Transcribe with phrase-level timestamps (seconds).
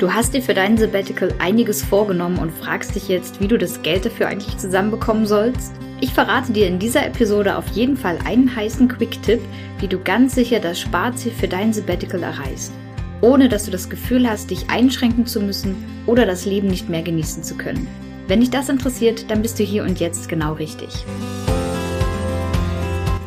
[0.00, 3.82] Du hast dir für dein Sabbatical einiges vorgenommen und fragst dich jetzt, wie du das
[3.82, 5.74] Geld dafür eigentlich zusammenbekommen sollst?
[6.00, 9.42] Ich verrate dir in dieser Episode auf jeden Fall einen heißen Quick-Tipp,
[9.78, 12.72] wie du ganz sicher das Sparziel für dein Sabbatical erreichst,
[13.20, 17.02] ohne dass du das Gefühl hast, dich einschränken zu müssen oder das Leben nicht mehr
[17.02, 17.86] genießen zu können.
[18.26, 20.88] Wenn dich das interessiert, dann bist du hier und jetzt genau richtig.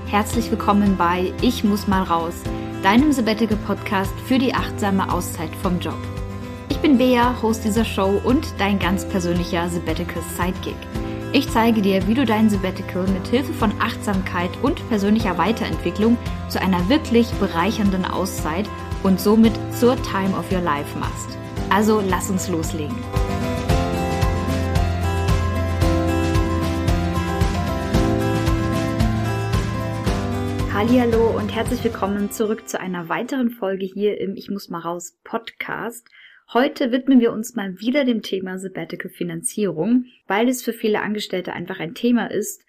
[0.08, 2.34] Herzlich willkommen bei Ich muss mal raus,
[2.82, 6.13] deinem Sabbatical Podcast für die achtsame Auszeit vom Job.
[6.84, 10.76] Ich bin Bea, Host dieser Show und dein ganz persönlicher Sabbatical Sidekick.
[11.32, 16.18] Ich zeige dir, wie du dein Sabbatical mit Hilfe von Achtsamkeit und persönlicher Weiterentwicklung
[16.50, 18.68] zu einer wirklich bereichernden Auszeit
[19.02, 21.38] und somit zur Time of Your Life machst.
[21.70, 22.98] Also lass uns loslegen.
[30.74, 35.18] Hallo und herzlich willkommen zurück zu einer weiteren Folge hier im Ich muss mal raus
[35.24, 36.10] Podcast.
[36.52, 41.54] Heute widmen wir uns mal wieder dem Thema Sabbatical Finanzierung, weil es für viele Angestellte
[41.54, 42.64] einfach ein Thema ist,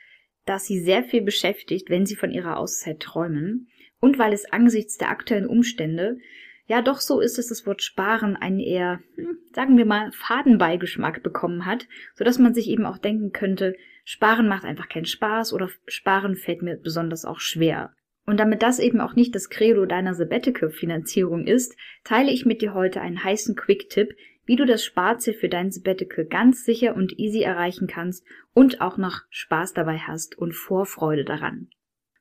[0.47, 3.69] das sie sehr viel beschäftigt, wenn sie von ihrer Auszeit träumen
[4.00, 6.19] und weil es angesichts der aktuellen Umstände
[6.66, 11.22] ja doch so ist, dass das Wort Sparen einen eher, hm, sagen wir mal, Fadenbeigeschmack
[11.22, 15.70] bekommen hat, sodass man sich eben auch denken könnte, Sparen macht einfach keinen Spaß oder
[15.86, 17.94] Sparen fällt mir besonders auch schwer.
[18.27, 22.72] Und damit das eben auch nicht das Credo deiner Sabbatical-Finanzierung ist, teile ich mit dir
[22.72, 24.14] heute einen heißen Quick-Tipp,
[24.47, 28.97] wie du das Sparziel für dein Sabbatical ganz sicher und easy erreichen kannst und auch
[28.97, 31.69] noch Spaß dabei hast und Vorfreude daran.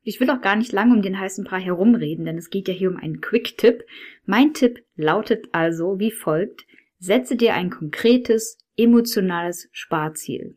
[0.05, 2.73] Ich will auch gar nicht lange um den heißen Brei herumreden, denn es geht ja
[2.73, 3.85] hier um einen Quick-Tipp.
[4.25, 6.65] Mein Tipp lautet also wie folgt.
[6.99, 10.55] Setze dir ein konkretes, emotionales Sparziel.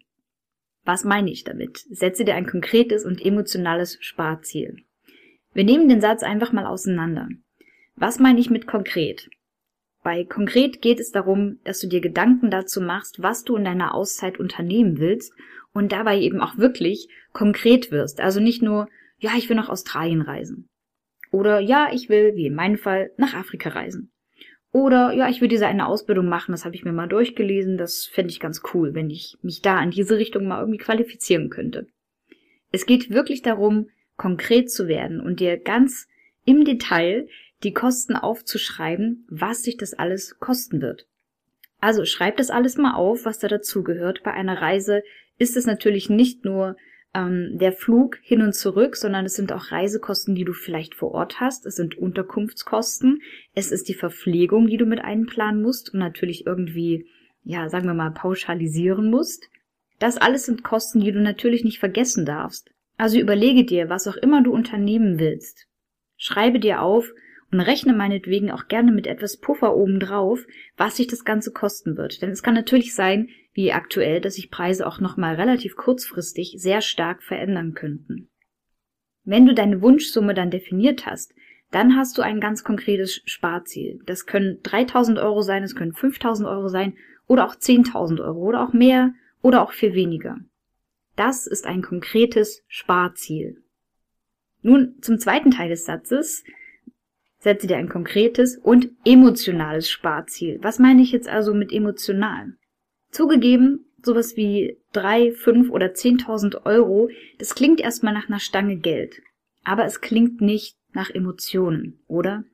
[0.84, 1.78] Was meine ich damit?
[1.90, 4.84] Setze dir ein konkretes und emotionales Sparziel.
[5.56, 7.30] Wir nehmen den Satz einfach mal auseinander.
[7.94, 9.30] Was meine ich mit konkret?
[10.04, 13.94] Bei konkret geht es darum, dass du dir Gedanken dazu machst, was du in deiner
[13.94, 15.32] Auszeit unternehmen willst
[15.72, 18.20] und dabei eben auch wirklich konkret wirst.
[18.20, 20.68] Also nicht nur, ja, ich will nach Australien reisen.
[21.30, 24.12] Oder ja, ich will, wie in meinem Fall, nach Afrika reisen.
[24.72, 28.04] Oder ja, ich will diese eine Ausbildung machen, das habe ich mir mal durchgelesen, das
[28.04, 31.86] fände ich ganz cool, wenn ich mich da in diese Richtung mal irgendwie qualifizieren könnte.
[32.72, 36.08] Es geht wirklich darum, konkret zu werden und dir ganz
[36.44, 37.28] im Detail
[37.62, 41.06] die Kosten aufzuschreiben, was sich das alles kosten wird.
[41.80, 44.22] Also schreib das alles mal auf, was da dazugehört.
[44.22, 45.02] Bei einer Reise
[45.38, 46.76] ist es natürlich nicht nur
[47.14, 51.12] ähm, der Flug hin und zurück, sondern es sind auch Reisekosten, die du vielleicht vor
[51.12, 51.66] Ort hast.
[51.66, 53.22] Es sind Unterkunftskosten.
[53.54, 57.06] Es ist die Verpflegung, die du mit einplanen musst und natürlich irgendwie,
[57.44, 59.48] ja, sagen wir mal, pauschalisieren musst.
[59.98, 62.70] Das alles sind Kosten, die du natürlich nicht vergessen darfst.
[62.96, 65.66] Also überlege dir, was auch immer du unternehmen willst.
[66.16, 67.12] Schreibe dir auf
[67.52, 70.46] und rechne meinetwegen auch gerne mit etwas Puffer obendrauf,
[70.76, 72.22] was sich das Ganze kosten wird.
[72.22, 76.80] Denn es kann natürlich sein, wie aktuell, dass sich Preise auch nochmal relativ kurzfristig sehr
[76.80, 78.28] stark verändern könnten.
[79.24, 81.34] Wenn du deine Wunschsumme dann definiert hast,
[81.70, 84.00] dann hast du ein ganz konkretes Sparziel.
[84.06, 86.96] Das können 3000 Euro sein, es können 5000 Euro sein
[87.26, 90.38] oder auch 10.000 Euro oder auch mehr oder auch viel weniger.
[91.16, 93.62] Das ist ein konkretes Sparziel.
[94.62, 96.44] Nun zum zweiten Teil des Satzes.
[97.38, 100.58] Setze dir ein konkretes und emotionales Sparziel.
[100.62, 102.54] Was meine ich jetzt also mit emotional?
[103.10, 109.22] Zugegeben, sowas wie drei, fünf oder zehntausend Euro, das klingt erstmal nach einer Stange Geld.
[109.64, 112.44] Aber es klingt nicht nach Emotionen, oder?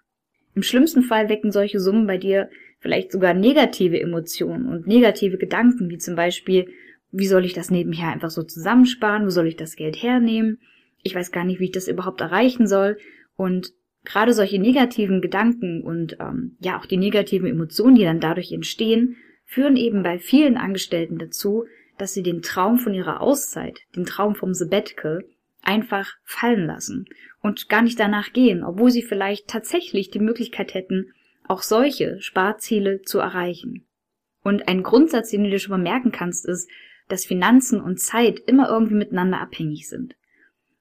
[0.55, 2.50] Im schlimmsten Fall wecken solche Summen bei dir
[2.81, 6.69] vielleicht sogar negative Emotionen und negative Gedanken, wie zum Beispiel,
[7.12, 9.27] wie soll ich das nebenher einfach so zusammensparen?
[9.27, 10.59] Wo soll ich das Geld hernehmen?
[11.03, 12.97] Ich weiß gar nicht, wie ich das überhaupt erreichen soll.
[13.37, 13.73] Und
[14.05, 19.17] gerade solche negativen Gedanken und ähm, ja auch die negativen Emotionen, die dann dadurch entstehen,
[19.45, 21.67] führen eben bei vielen Angestellten dazu,
[21.99, 25.25] dass sie den Traum von ihrer Auszeit, den Traum vom Sabbatical,
[25.62, 27.05] einfach fallen lassen
[27.41, 31.12] und gar nicht danach gehen, obwohl sie vielleicht tatsächlich die Möglichkeit hätten,
[31.47, 33.87] auch solche Sparziele zu erreichen.
[34.43, 36.69] Und ein Grundsatz, den du dir schon mal merken kannst, ist,
[37.12, 40.17] dass Finanzen und Zeit immer irgendwie miteinander abhängig sind.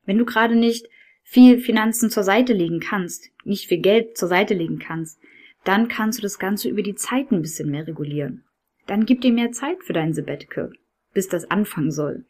[0.06, 0.88] Wenn du gerade nicht
[1.24, 5.20] viel Finanzen zur Seite legen kannst, nicht viel Geld zur Seite legen kannst,
[5.66, 8.46] dann kannst du das Ganze über die Zeit ein bisschen mehr regulieren.
[8.88, 10.72] Dann gib dir mehr Zeit für dein Sabbatical,
[11.14, 12.24] bis das anfangen soll.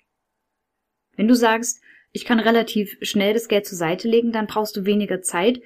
[1.15, 1.79] Wenn du sagst,
[2.11, 5.61] ich kann relativ schnell das Geld zur Seite legen, dann brauchst du weniger Zeit,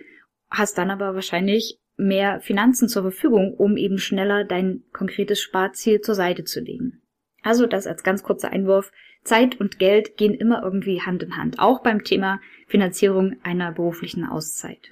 [0.50, 6.16] hast dann aber wahrscheinlich mehr Finanzen zur Verfügung, um eben schneller dein konkretes Sparziel zur
[6.16, 7.02] Seite zu legen.
[7.46, 8.92] Also das als ganz kurzer Einwurf.
[9.24, 14.26] Zeit und Geld gehen immer irgendwie Hand in Hand, auch beim Thema Finanzierung einer beruflichen
[14.26, 14.92] Auszeit.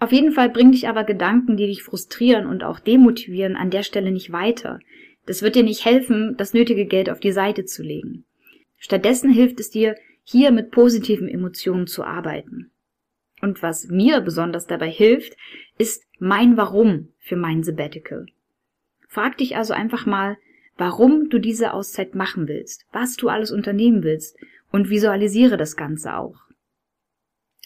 [0.00, 3.82] Auf jeden Fall bringen dich aber Gedanken, die dich frustrieren und auch demotivieren, an der
[3.82, 4.80] Stelle nicht weiter.
[5.26, 8.24] Das wird dir nicht helfen, das nötige Geld auf die Seite zu legen.
[8.78, 9.94] Stattdessen hilft es dir,
[10.24, 12.70] hier mit positiven Emotionen zu arbeiten.
[13.42, 15.36] Und was mir besonders dabei hilft,
[15.76, 18.24] ist mein Warum für mein Sabbatical.
[19.06, 20.38] Frag dich also einfach mal,
[20.76, 24.36] warum du diese Auszeit machen willst, was du alles unternehmen willst
[24.70, 26.40] und visualisiere das Ganze auch.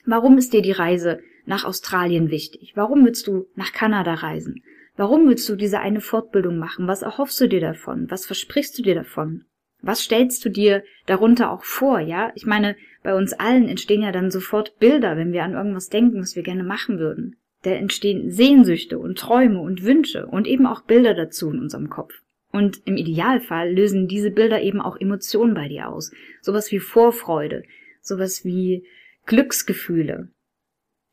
[0.04, 2.72] Warum ist dir die Reise nach Australien wichtig?
[2.74, 4.62] Warum willst du nach Kanada reisen?
[4.96, 6.88] Warum willst du diese eine Fortbildung machen?
[6.88, 8.10] Was erhoffst du dir davon?
[8.10, 9.44] Was versprichst du dir davon?
[9.82, 12.32] Was stellst du dir darunter auch vor, ja?
[12.34, 16.20] Ich meine, bei uns allen entstehen ja dann sofort Bilder, wenn wir an irgendwas denken,
[16.20, 17.36] was wir gerne machen würden.
[17.62, 22.14] Da entstehen Sehnsüchte und Träume und Wünsche und eben auch Bilder dazu in unserem Kopf.
[22.56, 26.10] Und im Idealfall lösen diese Bilder eben auch Emotionen bei dir aus.
[26.40, 27.64] Sowas wie Vorfreude,
[28.00, 28.86] sowas wie
[29.26, 30.30] Glücksgefühle.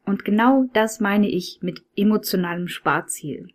[0.05, 3.49] Und genau das meine ich mit emotionalem Sparziel.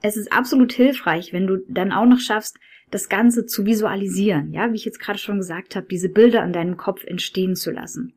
[0.00, 2.60] Es ist absolut hilfreich, wenn du dann auch noch schaffst,
[2.92, 6.52] das Ganze zu visualisieren, ja, wie ich jetzt gerade schon gesagt habe, diese Bilder an
[6.52, 8.14] deinem Kopf entstehen zu lassen.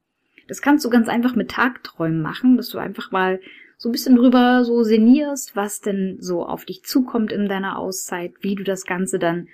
[0.47, 3.39] Das kannst du ganz einfach mit Tagträumen machen, dass du einfach mal
[3.77, 8.33] so ein bisschen drüber so senierst, was denn so auf dich zukommt in deiner Auszeit,
[8.41, 9.47] wie du das Ganze dann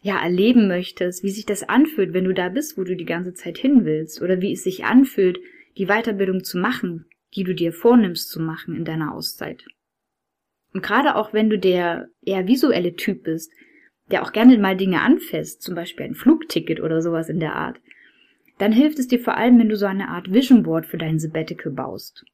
[0.00, 3.34] ja erleben möchtest, wie sich das anfühlt, wenn du da bist, wo du die ganze
[3.34, 5.38] Zeit hin willst, oder wie es sich anfühlt,
[5.76, 9.64] die Weiterbildung zu machen, die du dir vornimmst zu machen in deiner Auszeit.
[10.72, 13.52] Und gerade auch wenn du der eher visuelle Typ bist,
[14.10, 17.80] der auch gerne mal Dinge anfasst, zum Beispiel ein Flugticket oder sowas in der Art,
[18.58, 21.18] dann hilft es dir vor allem, wenn du so eine Art Vision Board für dein
[21.18, 22.24] Sabbatical baust.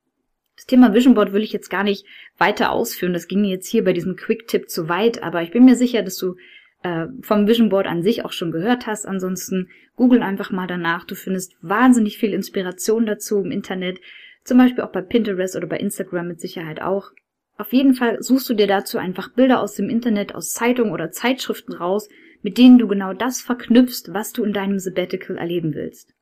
[0.56, 2.06] Das Thema Vision Board will ich jetzt gar nicht
[2.38, 3.12] weiter ausführen.
[3.12, 6.16] Das ging jetzt hier bei diesem Quick-Tipp zu weit, aber ich bin mir sicher, dass
[6.16, 6.36] du
[6.82, 9.06] äh, vom Vision Board an sich auch schon gehört hast.
[9.06, 11.04] Ansonsten google einfach mal danach.
[11.04, 14.00] Du findest wahnsinnig viel Inspiration dazu im Internet,
[14.44, 17.10] zum Beispiel auch bei Pinterest oder bei Instagram mit Sicherheit auch.
[17.56, 21.10] Auf jeden Fall suchst du dir dazu einfach Bilder aus dem Internet, aus Zeitungen oder
[21.10, 22.08] Zeitschriften raus,
[22.42, 26.13] mit denen du genau das verknüpfst, was du in deinem Sabbatical erleben willst.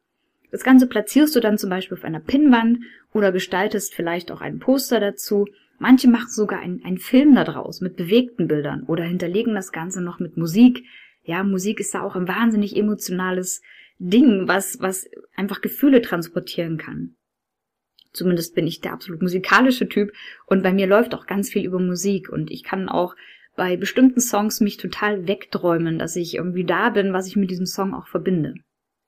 [0.53, 2.81] Das Ganze platzierst du dann zum Beispiel auf einer Pinnwand
[3.13, 5.47] oder gestaltest vielleicht auch ein Poster dazu.
[5.79, 10.21] Manche machen sogar einen, einen Film daraus mit bewegten Bildern oder hinterlegen das Ganze noch
[10.21, 10.85] mit Musik.
[11.25, 13.63] Ja, Musik ist da auch ein wahnsinnig emotionales
[13.99, 17.17] Ding, was, was einfach Gefühle transportieren kann.
[18.13, 20.13] Zumindest bin ich der absolut musikalische Typ
[20.47, 23.17] und bei mir läuft auch ganz viel über Musik und ich kann auch
[23.57, 27.67] bei bestimmten Songs mich total wegträumen, dass ich irgendwie da bin, was ich mit diesem
[27.67, 28.55] Song auch verbinde.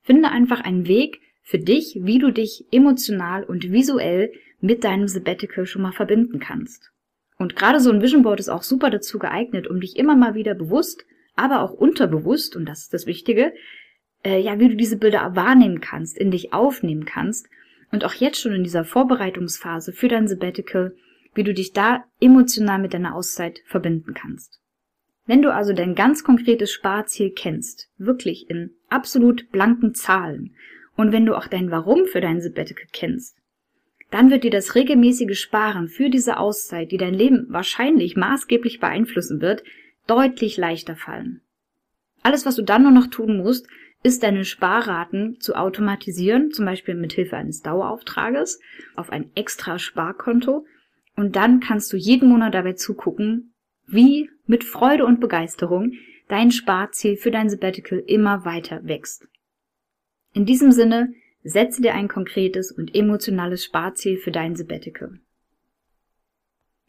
[0.03, 5.67] Finde einfach einen Weg, für dich, wie du dich emotional und visuell mit deinem Sabbatical
[5.67, 6.91] schon mal verbinden kannst.
[7.39, 10.35] Und gerade so ein Vision Board ist auch super dazu geeignet, um dich immer mal
[10.35, 11.05] wieder bewusst,
[11.37, 13.53] aber auch unterbewusst, und das ist das Wichtige,
[14.25, 17.47] äh, ja, wie du diese Bilder wahrnehmen kannst, in dich aufnehmen kannst
[17.93, 20.97] und auch jetzt schon in dieser Vorbereitungsphase für dein Sabbatical,
[21.35, 24.61] wie du dich da emotional mit deiner Auszeit verbinden kannst.
[25.27, 30.55] Wenn du also dein ganz konkretes Sparziel kennst, wirklich in absolut blanken Zahlen
[30.97, 33.37] und wenn du auch dein Warum für dein Sabbatical kennst,
[34.11, 39.41] dann wird dir das regelmäßige Sparen für diese Auszeit, die dein Leben wahrscheinlich maßgeblich beeinflussen
[39.41, 39.65] wird,
[40.07, 41.41] deutlich leichter fallen.
[42.23, 43.67] Alles, was du dann nur noch tun musst,
[44.05, 48.61] ist deine Sparraten zu automatisieren, zum Beispiel mit Hilfe eines Dauerauftrages
[48.97, 50.67] auf ein extra Sparkonto.
[51.17, 53.55] Und dann kannst du jeden Monat dabei zugucken,
[53.87, 55.95] wie mit Freude und Begeisterung
[56.29, 59.27] dein Sparziel für dein Sabbatical immer weiter wächst.
[60.35, 61.15] In diesem Sinne,
[61.45, 65.21] setze dir ein konkretes und emotionales Sparziel für dein Sabbatical.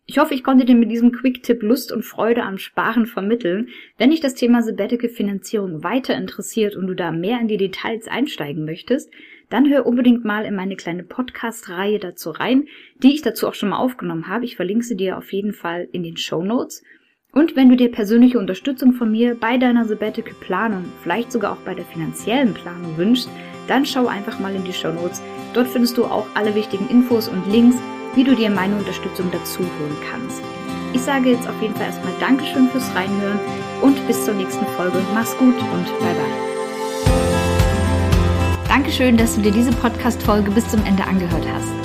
[0.08, 3.70] Ich hoffe, ich konnte dir mit diesem Quick-Tipp Lust und Freude am Sparen vermitteln.
[4.00, 8.66] Wenn dich das Thema Sabbatical-Finanzierung weiter interessiert und du da mehr in die Details einsteigen
[8.66, 9.12] möchtest,
[9.50, 12.68] dann hör unbedingt mal in meine kleine Podcast-Reihe dazu rein,
[13.04, 14.46] die ich dazu auch schon mal aufgenommen habe.
[14.46, 16.84] Ich verlinke sie dir auf jeden Fall in den Show Notes.
[17.38, 21.74] Und wenn du dir persönliche Unterstützung von mir bei deiner Sabbatical-Planung, vielleicht sogar auch bei
[21.74, 23.30] der finanziellen Planung wünschst,
[23.68, 25.22] dann schau einfach mal in die Show Notes.
[25.54, 27.76] Dort findest du auch alle wichtigen Infos und Links,
[28.16, 30.42] wie du dir meine Unterstützung dazu holen kannst.
[30.94, 33.40] Ich sage jetzt auf jeden Fall erstmal Dankeschön fürs Reinhören
[33.82, 34.98] und bis zur nächsten Folge.
[35.14, 36.56] Mach's gut und bye bye.
[38.70, 41.85] Dankeschön, dass du dir diese Podcast-Folge bis zum Ende angehört hast.